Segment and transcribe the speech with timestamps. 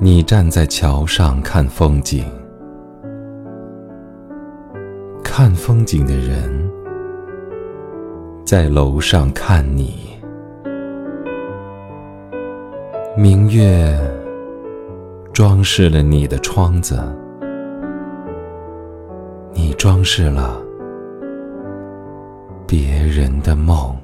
[0.00, 2.24] 你站在桥上看风景。
[5.24, 6.70] 看风景的人
[8.44, 10.16] 在楼上看你。
[13.16, 13.98] 明月
[15.32, 17.02] 装饰了你的窗子。
[19.52, 20.62] 你装饰了
[22.68, 23.97] 别人的梦。